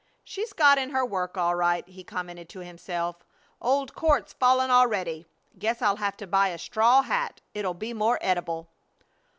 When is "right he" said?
1.53-2.03